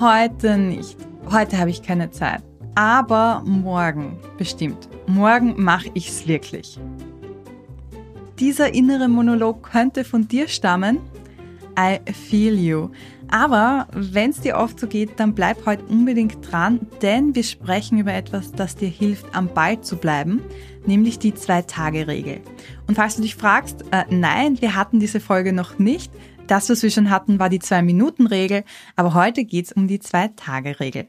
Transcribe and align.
heute 0.00 0.58
nicht. 0.58 0.96
Heute 1.30 1.58
habe 1.58 1.70
ich 1.70 1.82
keine 1.82 2.10
Zeit. 2.10 2.42
Aber 2.74 3.42
morgen, 3.44 4.18
bestimmt. 4.36 4.88
Morgen 5.06 5.54
mache 5.62 5.90
ich 5.94 6.08
es 6.08 6.28
wirklich. 6.28 6.78
Dieser 8.38 8.72
innere 8.72 9.08
Monolog 9.08 9.62
könnte 9.62 10.04
von 10.04 10.28
dir 10.28 10.46
stammen. 10.46 11.00
I 11.78 11.98
feel 12.12 12.58
you. 12.58 12.90
Aber 13.30 13.88
wenn 13.92 14.30
es 14.30 14.40
dir 14.40 14.56
oft 14.56 14.80
so 14.80 14.86
geht, 14.86 15.20
dann 15.20 15.34
bleib 15.34 15.66
heute 15.66 15.84
unbedingt 15.84 16.50
dran, 16.50 16.80
denn 17.02 17.34
wir 17.34 17.42
sprechen 17.42 17.98
über 17.98 18.14
etwas, 18.14 18.52
das 18.52 18.74
dir 18.74 18.88
hilft, 18.88 19.34
am 19.34 19.48
Ball 19.48 19.80
zu 19.80 19.96
bleiben, 19.96 20.40
nämlich 20.86 21.18
die 21.18 21.34
Zwei-Tage-Regel. 21.34 22.40
Und 22.86 22.94
falls 22.94 23.16
du 23.16 23.22
dich 23.22 23.36
fragst, 23.36 23.84
äh, 23.90 24.04
nein, 24.08 24.60
wir 24.62 24.74
hatten 24.74 24.98
diese 24.98 25.20
Folge 25.20 25.52
noch 25.52 25.78
nicht. 25.78 26.10
Das, 26.48 26.70
was 26.70 26.82
wir 26.82 26.90
schon 26.90 27.10
hatten, 27.10 27.38
war 27.38 27.50
die 27.50 27.58
Zwei-Minuten-Regel, 27.58 28.64
aber 28.96 29.14
heute 29.14 29.44
geht's 29.44 29.70
um 29.70 29.86
die 29.86 30.00
Zwei-Tage-Regel. 30.00 31.06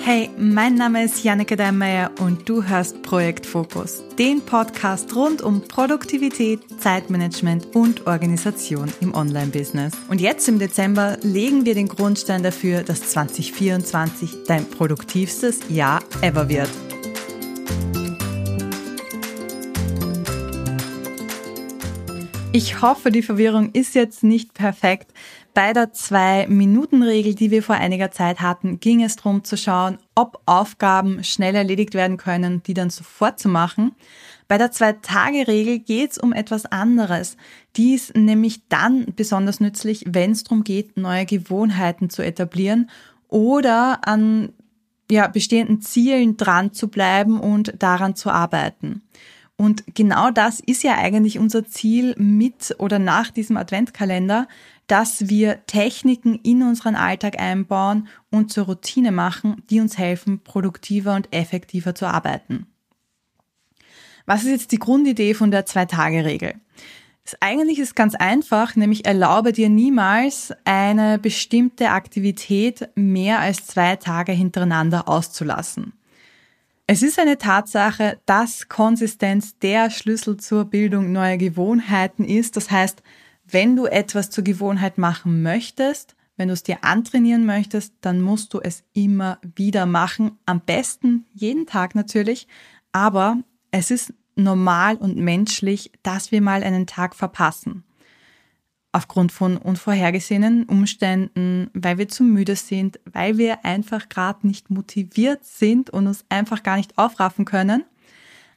Hey, 0.00 0.30
mein 0.38 0.74
Name 0.74 1.04
ist 1.04 1.22
Janneke 1.22 1.54
Deinmeier 1.54 2.10
und 2.18 2.48
du 2.48 2.64
hörst 2.64 3.02
Projekt 3.02 3.44
Fokus, 3.44 4.02
den 4.18 4.40
Podcast 4.40 5.14
rund 5.14 5.42
um 5.42 5.68
Produktivität, 5.68 6.60
Zeitmanagement 6.80 7.76
und 7.76 8.06
Organisation 8.06 8.90
im 9.02 9.14
Online-Business. 9.14 9.92
Und 10.08 10.22
jetzt 10.22 10.48
im 10.48 10.58
Dezember 10.58 11.18
legen 11.20 11.66
wir 11.66 11.74
den 11.74 11.88
Grundstein 11.88 12.42
dafür, 12.42 12.84
dass 12.84 13.10
2024 13.10 14.44
dein 14.46 14.64
produktivstes 14.64 15.60
Jahr 15.68 16.00
ever 16.22 16.48
wird. 16.48 16.70
Ich 22.50 22.80
hoffe, 22.80 23.10
die 23.10 23.22
Verwirrung 23.22 23.72
ist 23.72 23.94
jetzt 23.94 24.24
nicht 24.24 24.54
perfekt. 24.54 25.12
Bei 25.52 25.74
der 25.74 25.92
Zwei-Minuten-Regel, 25.92 27.34
die 27.34 27.50
wir 27.50 27.62
vor 27.62 27.74
einiger 27.74 28.10
Zeit 28.10 28.40
hatten, 28.40 28.80
ging 28.80 29.02
es 29.02 29.16
darum 29.16 29.44
zu 29.44 29.58
schauen, 29.58 29.98
ob 30.14 30.40
Aufgaben 30.46 31.22
schnell 31.24 31.54
erledigt 31.54 31.92
werden 31.92 32.16
können, 32.16 32.62
die 32.62 32.72
dann 32.72 32.88
sofort 32.88 33.38
zu 33.38 33.50
machen. 33.50 33.94
Bei 34.48 34.56
der 34.56 34.72
Zwei-Tage-Regel 34.72 35.80
geht 35.80 36.12
es 36.12 36.18
um 36.18 36.32
etwas 36.32 36.64
anderes. 36.64 37.36
Die 37.76 37.94
ist 37.94 38.16
nämlich 38.16 38.66
dann 38.68 39.06
besonders 39.14 39.60
nützlich, 39.60 40.04
wenn 40.08 40.30
es 40.30 40.44
darum 40.44 40.64
geht, 40.64 40.96
neue 40.96 41.26
Gewohnheiten 41.26 42.08
zu 42.08 42.22
etablieren 42.22 42.88
oder 43.28 44.08
an 44.08 44.54
ja, 45.10 45.26
bestehenden 45.26 45.82
Zielen 45.82 46.38
dran 46.38 46.72
zu 46.72 46.88
bleiben 46.88 47.40
und 47.40 47.74
daran 47.78 48.16
zu 48.16 48.30
arbeiten. 48.30 49.02
Und 49.60 49.82
genau 49.96 50.30
das 50.30 50.60
ist 50.60 50.84
ja 50.84 50.96
eigentlich 50.96 51.40
unser 51.40 51.66
Ziel 51.66 52.14
mit 52.16 52.76
oder 52.78 53.00
nach 53.00 53.32
diesem 53.32 53.56
Adventkalender, 53.56 54.46
dass 54.86 55.28
wir 55.28 55.66
Techniken 55.66 56.36
in 56.44 56.62
unseren 56.62 56.94
Alltag 56.94 57.40
einbauen 57.40 58.06
und 58.30 58.52
zur 58.52 58.66
Routine 58.66 59.10
machen, 59.10 59.62
die 59.68 59.80
uns 59.80 59.98
helfen, 59.98 60.38
produktiver 60.44 61.16
und 61.16 61.32
effektiver 61.34 61.94
zu 61.96 62.06
arbeiten. 62.06 62.68
Was 64.26 64.44
ist 64.44 64.50
jetzt 64.50 64.72
die 64.72 64.78
Grundidee 64.78 65.34
von 65.34 65.50
der 65.50 65.66
Zwei-Tage-Regel? 65.66 66.54
Eigentlich 67.40 67.80
ist 67.80 67.96
ganz 67.96 68.14
einfach, 68.14 68.76
nämlich 68.76 69.04
erlaube 69.06 69.52
dir 69.52 69.68
niemals 69.68 70.54
eine 70.64 71.18
bestimmte 71.18 71.90
Aktivität 71.90 72.88
mehr 72.94 73.40
als 73.40 73.66
zwei 73.66 73.96
Tage 73.96 74.32
hintereinander 74.32 75.08
auszulassen. 75.08 75.97
Es 76.90 77.02
ist 77.02 77.18
eine 77.18 77.36
Tatsache, 77.36 78.18
dass 78.24 78.70
Konsistenz 78.70 79.58
der 79.58 79.90
Schlüssel 79.90 80.38
zur 80.38 80.64
Bildung 80.64 81.12
neuer 81.12 81.36
Gewohnheiten 81.36 82.24
ist. 82.24 82.56
Das 82.56 82.70
heißt, 82.70 83.02
wenn 83.44 83.76
du 83.76 83.84
etwas 83.84 84.30
zur 84.30 84.42
Gewohnheit 84.42 84.96
machen 84.96 85.42
möchtest, 85.42 86.16
wenn 86.38 86.48
du 86.48 86.54
es 86.54 86.62
dir 86.62 86.84
antrainieren 86.84 87.44
möchtest, 87.44 87.92
dann 88.00 88.22
musst 88.22 88.54
du 88.54 88.60
es 88.60 88.84
immer 88.94 89.38
wieder 89.54 89.84
machen. 89.84 90.38
Am 90.46 90.62
besten 90.62 91.26
jeden 91.34 91.66
Tag 91.66 91.94
natürlich. 91.94 92.48
Aber 92.90 93.36
es 93.70 93.90
ist 93.90 94.14
normal 94.34 94.96
und 94.96 95.18
menschlich, 95.18 95.92
dass 96.02 96.32
wir 96.32 96.40
mal 96.40 96.62
einen 96.62 96.86
Tag 96.86 97.14
verpassen 97.14 97.84
aufgrund 98.98 99.30
von 99.30 99.56
unvorhergesehenen 99.56 100.64
Umständen, 100.64 101.70
weil 101.72 101.98
wir 101.98 102.08
zu 102.08 102.24
müde 102.24 102.56
sind, 102.56 102.98
weil 103.10 103.38
wir 103.38 103.64
einfach 103.64 104.08
gerade 104.08 104.46
nicht 104.46 104.70
motiviert 104.70 105.44
sind 105.44 105.88
und 105.88 106.08
uns 106.08 106.24
einfach 106.28 106.64
gar 106.64 106.76
nicht 106.76 106.98
aufraffen 106.98 107.44
können. 107.44 107.84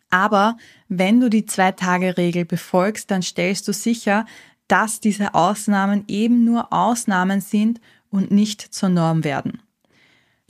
Aber 0.09 0.57
wenn 0.89 1.19
du 1.19 1.29
die 1.29 1.45
Zwei-Tage-Regel 1.45 2.45
befolgst, 2.45 3.11
dann 3.11 3.21
stellst 3.21 3.67
du 3.67 3.71
sicher, 3.71 4.25
dass 4.67 4.99
diese 4.99 5.35
Ausnahmen 5.35 6.05
eben 6.07 6.43
nur 6.43 6.73
Ausnahmen 6.73 7.39
sind 7.39 7.79
und 8.09 8.31
nicht 8.31 8.61
zur 8.61 8.89
Norm 8.89 9.23
werden. 9.23 9.61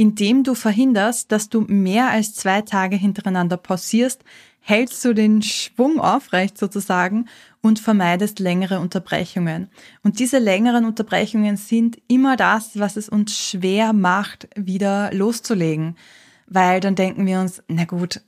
Indem 0.02 0.44
du 0.44 0.56
verhinderst, 0.56 1.32
dass 1.32 1.48
du 1.48 1.62
mehr 1.62 2.10
als 2.10 2.34
zwei 2.34 2.64
Tage 2.64 2.96
hintereinander 2.96 3.56
pausierst, 3.56 4.24
hältst 4.60 5.06
du 5.06 5.14
den 5.14 5.44
Schwung 5.44 6.00
aufrecht 6.00 6.58
sozusagen 6.58 7.28
und 7.62 7.78
vermeidest 7.78 8.40
längere 8.40 8.80
Unterbrechungen. 8.80 9.70
Und 10.02 10.18
diese 10.18 10.40
längeren 10.40 10.86
Unterbrechungen 10.86 11.56
sind 11.56 12.02
immer 12.08 12.36
das, 12.36 12.80
was 12.80 12.98
es 12.98 13.10
uns 13.10 13.38
schwer 13.38 13.94
macht, 13.94 14.48
wieder 14.56 15.14
loszulegen. 15.14 15.96
Weil 16.48 16.80
dann 16.80 16.96
denken 16.96 17.28
wir 17.28 17.40
uns, 17.40 17.62
na 17.68 17.86
gut, 17.86 18.22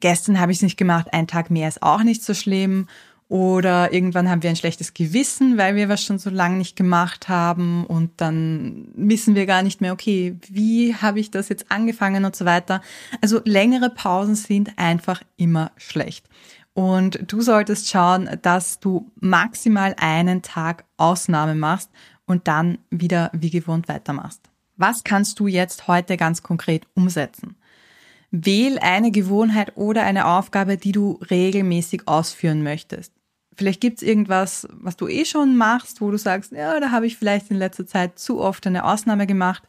gestern 0.00 0.40
habe 0.40 0.50
ich 0.50 0.58
es 0.58 0.62
nicht 0.62 0.78
gemacht, 0.78 1.08
ein 1.12 1.26
Tag 1.26 1.50
mehr 1.50 1.68
ist 1.68 1.82
auch 1.82 2.02
nicht 2.04 2.24
so 2.24 2.32
schlimm 2.32 2.86
oder 3.30 3.92
irgendwann 3.92 4.28
haben 4.28 4.42
wir 4.42 4.50
ein 4.50 4.56
schlechtes 4.56 4.92
Gewissen, 4.92 5.56
weil 5.56 5.76
wir 5.76 5.88
was 5.88 6.02
schon 6.02 6.18
so 6.18 6.30
lange 6.30 6.56
nicht 6.56 6.74
gemacht 6.74 7.28
haben 7.28 7.86
und 7.86 8.10
dann 8.20 8.88
wissen 8.96 9.36
wir 9.36 9.46
gar 9.46 9.62
nicht 9.62 9.80
mehr, 9.80 9.92
okay, 9.92 10.34
wie 10.48 10.96
habe 10.96 11.20
ich 11.20 11.30
das 11.30 11.48
jetzt 11.48 11.70
angefangen 11.70 12.24
und 12.24 12.34
so 12.34 12.44
weiter. 12.44 12.82
Also 13.20 13.40
längere 13.44 13.88
Pausen 13.88 14.34
sind 14.34 14.76
einfach 14.80 15.22
immer 15.36 15.70
schlecht. 15.76 16.26
Und 16.74 17.20
du 17.28 17.40
solltest 17.40 17.88
schauen, 17.88 18.28
dass 18.42 18.80
du 18.80 19.12
maximal 19.20 19.94
einen 20.00 20.42
Tag 20.42 20.84
Ausnahme 20.96 21.54
machst 21.54 21.90
und 22.26 22.48
dann 22.48 22.78
wieder 22.90 23.30
wie 23.32 23.50
gewohnt 23.50 23.86
weitermachst. 23.86 24.40
Was 24.76 25.04
kannst 25.04 25.38
du 25.38 25.46
jetzt 25.46 25.86
heute 25.86 26.16
ganz 26.16 26.42
konkret 26.42 26.84
umsetzen? 26.94 27.54
Wähl 28.32 28.80
eine 28.80 29.12
Gewohnheit 29.12 29.76
oder 29.76 30.02
eine 30.02 30.26
Aufgabe, 30.26 30.76
die 30.76 30.90
du 30.90 31.20
regelmäßig 31.30 32.08
ausführen 32.08 32.64
möchtest. 32.64 33.12
Vielleicht 33.56 33.80
gibt's 33.80 34.02
irgendwas, 34.02 34.66
was 34.72 34.96
du 34.96 35.08
eh 35.08 35.24
schon 35.24 35.56
machst, 35.56 36.00
wo 36.00 36.10
du 36.10 36.16
sagst, 36.16 36.52
ja, 36.52 36.78
da 36.80 36.90
habe 36.90 37.06
ich 37.06 37.16
vielleicht 37.16 37.50
in 37.50 37.56
letzter 37.56 37.86
Zeit 37.86 38.18
zu 38.18 38.40
oft 38.40 38.66
eine 38.66 38.84
Ausnahme 38.84 39.26
gemacht. 39.26 39.62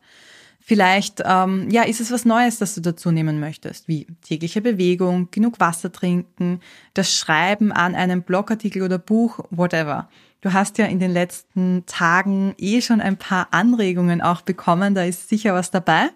Vielleicht 0.64 1.24
ähm, 1.25 1.69
ja, 1.72 1.84
ist 1.84 2.00
es 2.00 2.12
was 2.12 2.24
Neues, 2.24 2.59
das 2.59 2.75
du 2.75 2.81
dazu 2.81 3.12
nehmen 3.12 3.40
möchtest, 3.40 3.88
wie 3.88 4.06
tägliche 4.22 4.62
Bewegung, 4.62 5.30
genug 5.31 5.59
Wasser 5.59 5.91
trinken, 5.91 6.62
das 6.94 7.16
Schreiben 7.16 7.72
an 7.72 7.96
einem 7.96 8.22
Blogartikel 8.22 8.84
oder 8.84 9.00
Buch, 9.00 9.40
whatever. 9.50 10.08
Du 10.41 10.53
hast 10.53 10.78
ja 10.78 10.86
in 10.86 11.00
den 11.00 11.12
letzten 11.12 11.84
Tagen 11.88 12.53
eh 12.58 12.81
schon 12.81 13.02
ein 13.02 13.18
paar 13.18 13.47
Anregungen 13.52 14.22
auch 14.22 14.41
bekommen, 14.41 14.94
da 14.94 15.03
ist 15.03 15.30
sicher 15.30 15.53
was 15.53 15.72
dabei. 15.72 16.09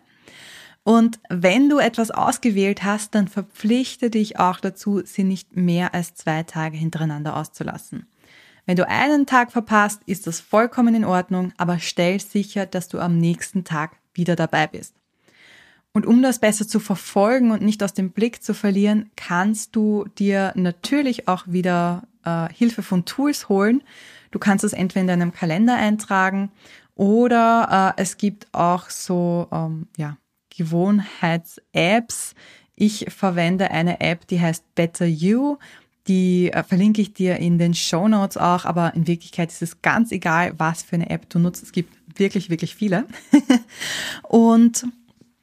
Und 0.88 1.19
wenn 1.29 1.68
du 1.68 1.79
etwas 1.79 2.12
ausgewählt 2.12 2.84
hast, 2.84 3.16
dann 3.16 3.28
verpflichte 3.28 4.12
dich 4.12 4.38
auch 4.40 4.59
dazu, 4.59 5.01
sie 5.03 5.23
nicht 5.23 5.56
mehr 5.56 5.96
als 5.96 6.13
zwei 6.13 6.44
Tage 6.44 6.78
hintereinander 6.78 7.35
auszulassen. 7.35 8.06
Wenn 8.68 8.75
du 8.75 8.88
einen 8.88 9.25
Tag 9.25 9.51
verpasst, 9.51 10.03
ist 10.06 10.28
das 10.28 10.40
vollkommen 10.40 10.94
in 10.94 11.03
Ordnung, 11.03 11.53
aber 11.57 11.79
stell 11.79 12.19
sicher, 12.19 12.68
dass 12.68 12.88
du 12.88 13.00
am 13.00 13.18
nächsten 13.18 13.63
Tag 13.63 13.97
wieder 14.13 14.35
dabei 14.35 14.68
bist. 14.68 14.94
Und 15.91 16.06
um 16.06 16.22
das 16.22 16.38
besser 16.38 16.68
zu 16.68 16.79
verfolgen 16.79 17.50
und 17.50 17.63
nicht 17.63 17.81
aus 17.81 17.94
dem 17.94 18.12
Blick 18.12 18.44
zu 18.44 18.53
verlieren, 18.53 19.09
kannst 19.16 19.75
du 19.75 20.06
dir 20.19 20.51
natürlich 20.53 21.28
auch 21.28 21.47
wieder 21.47 22.07
äh, 22.24 22.47
Hilfe 22.53 22.84
von 22.84 23.06
Tools 23.06 23.50
holen. 23.50 23.81
Du 24.29 24.38
kannst 24.38 24.63
es 24.63 24.74
entweder 24.74 25.01
in 25.01 25.07
deinem 25.07 25.34
Kalender 25.34 25.78
eintragen 25.78 26.51
oder 26.94 27.95
äh, 27.97 28.01
es 28.01 28.18
gibt 28.18 28.53
auch 28.53 28.91
so 28.91 29.48
ähm, 29.51 29.88
ja, 29.98 30.18
Gewohnheits-Apps. 30.57 32.36
Ich 32.75 33.06
verwende 33.10 33.72
eine 33.72 34.02
App, 34.02 34.28
die 34.28 34.42
heißt 34.42 34.75
Better 34.75 35.06
You. 35.06 35.57
Die 36.07 36.52
äh, 36.52 36.63
verlinke 36.63 37.02
ich 37.02 37.13
dir 37.13 37.38
in 37.38 37.57
den 37.57 37.74
Show 37.74 38.07
Notes 38.07 38.38
auch, 38.38 38.66
aber 38.66 38.94
in 38.94 39.07
Wirklichkeit 39.07 39.52
ist 39.52 39.62
es 39.62 39.81
ganz 39.81 40.12
egal, 40.12 40.54
was 40.57 40.84
für 40.84 40.96
eine 40.96 41.10
App 41.10 41.30
du 41.30 41.40
nutzt. 41.40 41.63
Es 41.63 41.72
gibt 41.72 41.94
wirklich, 42.19 42.50
wirklich 42.50 42.75
viele. 42.75 43.06
und 44.24 44.86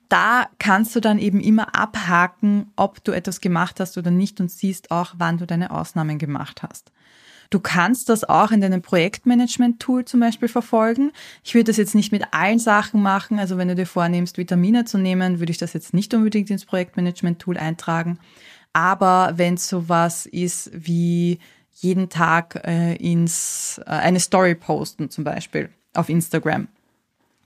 da 0.08 0.46
kannst 0.58 0.94
du 0.94 1.00
dann 1.00 1.18
eben 1.18 1.40
immer 1.40 1.74
abhaken, 1.74 2.70
ob 2.76 3.02
du 3.02 3.12
etwas 3.12 3.40
gemacht 3.40 3.80
hast 3.80 3.96
oder 3.96 4.10
nicht 4.10 4.40
und 4.40 4.50
siehst 4.50 4.90
auch, 4.90 5.14
wann 5.16 5.38
du 5.38 5.46
deine 5.46 5.70
Ausnahmen 5.70 6.18
gemacht 6.18 6.62
hast. 6.62 6.92
Du 7.50 7.60
kannst 7.60 8.08
das 8.08 8.24
auch 8.24 8.50
in 8.50 8.60
deinem 8.60 8.82
Projektmanagement-Tool 8.82 10.04
zum 10.04 10.20
Beispiel 10.20 10.48
verfolgen. 10.48 11.12
Ich 11.44 11.54
würde 11.54 11.64
das 11.64 11.76
jetzt 11.76 11.94
nicht 11.94 12.12
mit 12.12 12.24
allen 12.32 12.58
Sachen 12.58 13.02
machen. 13.02 13.38
Also 13.38 13.58
wenn 13.58 13.68
du 13.68 13.74
dir 13.74 13.86
vornimmst, 13.86 14.38
Vitamine 14.38 14.84
zu 14.84 14.98
nehmen, 14.98 15.38
würde 15.38 15.52
ich 15.52 15.58
das 15.58 15.72
jetzt 15.72 15.94
nicht 15.94 16.14
unbedingt 16.14 16.50
ins 16.50 16.64
Projektmanagement-Tool 16.64 17.56
eintragen. 17.58 18.18
Aber 18.72 19.32
wenn 19.36 19.54
es 19.54 19.68
sowas 19.68 20.26
ist 20.26 20.70
wie 20.72 21.38
jeden 21.74 22.08
Tag 22.08 22.62
äh, 22.64 22.94
ins 22.96 23.80
äh, 23.86 23.90
eine 23.90 24.20
Story 24.20 24.54
posten 24.54 25.10
zum 25.10 25.24
Beispiel 25.24 25.70
auf 25.94 26.08
Instagram, 26.08 26.68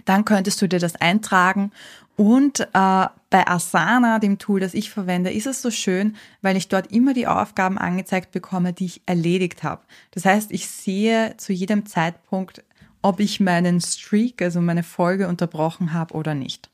dann 0.07 0.25
könntest 0.25 0.63
du 0.63 0.69
dir 0.69 0.79
das 0.79 0.97
eintragen. 0.97 1.71
Und 2.17 2.61
äh, 2.61 2.67
bei 2.73 3.47
Asana, 3.47 4.19
dem 4.19 4.39
Tool, 4.39 4.61
das 4.61 4.73
ich 4.73 4.91
verwende, 4.91 5.31
ist 5.31 5.47
es 5.47 5.61
so 5.61 5.71
schön, 5.71 6.17
weil 6.41 6.57
ich 6.57 6.69
dort 6.69 6.91
immer 6.91 7.13
die 7.13 7.27
Aufgaben 7.27 7.77
angezeigt 7.77 8.31
bekomme, 8.33 8.73
die 8.73 8.87
ich 8.87 9.03
erledigt 9.05 9.63
habe. 9.63 9.83
Das 10.13 10.25
heißt, 10.25 10.51
ich 10.51 10.67
sehe 10.67 11.37
zu 11.37 11.53
jedem 11.53 11.85
Zeitpunkt, 11.85 12.65
ob 13.03 13.21
ich 13.21 13.39
meinen 13.39 13.83
Streak, 13.83 14.41
also 14.41 14.63
meine 14.63 14.83
Folge 14.83 15.29
unterbrochen 15.29 15.93
habe 15.93 16.15
oder 16.15 16.35
nicht. 16.35 16.71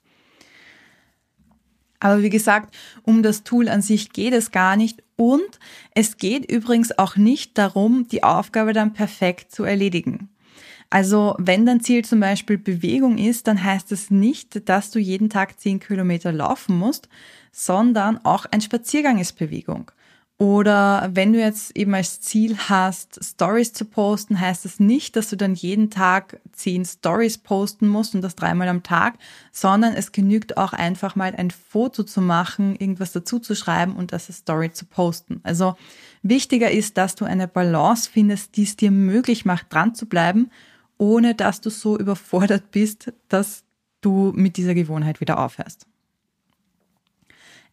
Aber 1.99 2.23
wie 2.23 2.31
gesagt, 2.31 2.75
um 3.03 3.23
das 3.23 3.45
Tool 3.45 3.69
an 3.69 3.81
sich 3.81 4.13
geht 4.13 4.33
es 4.33 4.51
gar 4.51 4.77
nicht. 4.77 5.03
Und 5.17 5.61
es 5.95 6.17
geht 6.17 6.51
übrigens 6.51 6.99
auch 6.99 7.17
nicht 7.17 7.59
darum, 7.59 8.09
die 8.09 8.25
Aufgabe 8.25 8.73
dann 8.73 8.93
perfekt 8.93 9.53
zu 9.53 9.63
erledigen. 9.63 10.29
Also 10.93 11.35
wenn 11.39 11.65
dein 11.65 11.81
Ziel 11.81 12.05
zum 12.05 12.21
Beispiel 12.21 12.59
Bewegung 12.59 13.17
ist, 13.17 13.47
dann 13.47 13.65
heißt 13.65 13.93
es 13.93 14.11
nicht, 14.11 14.69
dass 14.69 14.91
du 14.91 14.99
jeden 14.99 15.31
Tag 15.31 15.59
10 15.59 15.81
Kilometer 15.81 16.33
laufen 16.33 16.77
musst, 16.79 17.09
sondern 17.51 18.23
auch 18.27 18.45
ein 18.51 18.61
Spaziergang 18.61 19.19
ist 19.19 19.39
Bewegung. 19.39 19.91
Oder 20.37 21.09
wenn 21.15 21.33
du 21.33 21.39
jetzt 21.39 21.75
eben 21.79 21.95
als 21.95 22.21
Ziel 22.21 22.59
hast, 22.69 23.25
Stories 23.25 23.73
zu 23.73 23.87
posten, 23.87 24.39
heißt 24.39 24.67
es 24.67 24.73
das 24.73 24.81
nicht, 24.81 25.17
dass 25.17 25.31
du 25.31 25.37
dann 25.37 25.55
jeden 25.55 25.89
Tag 25.89 26.41
zehn 26.53 26.85
Stories 26.85 27.39
posten 27.39 27.89
musst 27.89 28.15
und 28.15 28.21
das 28.21 28.37
dreimal 28.37 28.69
am 28.69 28.83
Tag, 28.83 29.15
sondern 29.51 29.95
es 29.95 30.13
genügt 30.13 30.59
auch 30.59 30.75
einfach 30.75 31.17
mal 31.17 31.35
ein 31.35 31.51
Foto 31.51 32.03
zu 32.03 32.21
machen, 32.21 32.77
irgendwas 32.77 33.13
dazu 33.13 33.39
zu 33.39 33.55
schreiben 33.57 33.97
und 33.97 34.13
das 34.13 34.27
Story 34.27 34.73
zu 34.73 34.85
posten. 34.85 35.41
Also 35.43 35.75
wichtiger 36.23 36.71
ist, 36.71 36.99
dass 36.99 37.15
du 37.15 37.25
eine 37.25 37.49
Balance 37.49 38.11
findest, 38.13 38.57
die 38.57 38.65
es 38.65 38.77
dir 38.77 38.91
möglich 38.91 39.47
macht, 39.47 39.73
dran 39.73 39.95
zu 39.95 40.05
bleiben, 40.05 40.51
ohne 40.99 41.35
dass 41.35 41.61
du 41.61 41.71
so 41.71 41.99
überfordert 41.99 42.71
bist, 42.71 43.13
dass 43.29 43.65
du 44.01 44.33
mit 44.35 44.57
dieser 44.57 44.75
Gewohnheit 44.75 45.21
wieder 45.21 45.39
aufhörst. 45.39 45.87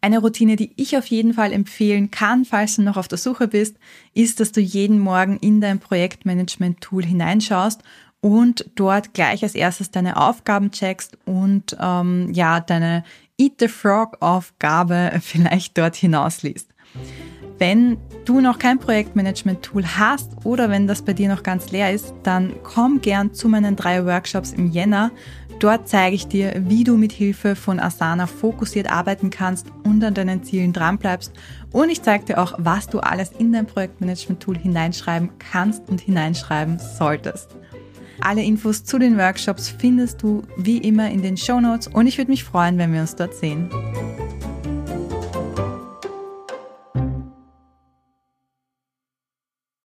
Eine 0.02 0.20
Routine, 0.20 0.56
die 0.56 0.72
ich 0.78 0.98
auf 0.98 1.08
jeden 1.08 1.34
Fall 1.34 1.52
empfehlen 1.52 2.10
kann, 2.10 2.46
falls 2.46 2.78
du 2.78 2.84
noch 2.84 2.96
auf 2.96 3.10
der 3.10 3.18
Suche 3.18 3.50
bist, 3.50 3.76
ist, 4.14 4.40
dass 4.40 4.54
du 4.54 4.62
jeden 4.62 5.00
Morgen 5.00 5.38
in 5.38 5.60
dein 5.60 5.80
Projektmanagement-Tool 5.80 7.04
hineinschaust 7.04 7.84
und 8.22 8.66
dort 8.76 9.14
gleich 9.14 9.44
als 9.44 9.56
erstes 9.56 9.92
deine 9.92 10.18
Aufgaben 10.18 10.72
checkst 10.72 11.18
und 11.26 11.76
ähm, 11.80 12.32
ja, 12.34 12.62
deine 12.62 13.04
Eat 13.38 13.54
the 13.60 13.68
Frog-Aufgabe 13.68 15.14
vielleicht 15.22 15.78
dort 15.78 15.96
hinausliest. 15.96 16.70
Wenn 17.60 17.98
du 18.24 18.40
noch 18.40 18.58
kein 18.58 18.80
Projektmanagement-Tool 18.80 19.86
hast 19.86 20.46
oder 20.46 20.70
wenn 20.70 20.88
das 20.88 21.02
bei 21.02 21.12
dir 21.12 21.28
noch 21.28 21.44
ganz 21.44 21.72
leer 21.72 21.94
ist, 21.94 22.14
dann 22.24 22.54
komm 22.64 23.02
gern 23.02 23.34
zu 23.34 23.50
meinen 23.50 23.76
drei 23.76 24.06
Workshops 24.06 24.54
im 24.54 24.72
Jänner. 24.72 25.12
Dort 25.60 25.90
zeige 25.90 26.16
ich 26.16 26.26
dir, 26.26 26.54
wie 26.70 26.86
du 26.86 26.96
mit 26.96 27.12
Hilfe 27.12 27.58
von 27.58 27.82
Asana 27.82 28.28
fokussiert 28.28 28.90
arbeiten 28.90 29.30
kannst 29.30 29.68
und 29.84 30.02
an 30.06 30.14
deinen 30.14 30.42
Zielen 30.42 30.72
dranbleibst. 30.72 31.34
Und 31.74 31.90
ich 31.90 32.02
zeige 32.02 32.24
dir 32.24 32.38
auch, 32.38 32.54
was 32.58 32.88
du 32.88 33.00
alles 33.02 33.34
in 33.38 33.52
dein 33.52 33.66
Projektmanagement-Tool 33.66 34.58
hineinschreiben 34.58 35.32
kannst 35.38 35.90
und 35.90 36.00
hineinschreiben 36.00 36.80
solltest. 36.80 37.58
Alle 38.22 38.42
Infos 38.42 38.86
zu 38.86 39.00
den 39.00 39.18
Workshops 39.18 39.68
findest 39.68 40.22
du 40.22 40.44
wie 40.56 40.78
immer 40.78 41.12
in 41.12 41.22
den 41.22 41.36
Show 41.36 41.60
Notes 41.60 41.88
und 41.88 42.08
ich 42.08 42.18
würde 42.18 42.32
mich 42.32 42.46
freuen, 42.46 42.78
wenn 42.78 42.94
wir 42.94 43.02
uns 43.02 43.16
dort 43.16 43.36
sehen. 43.36 43.70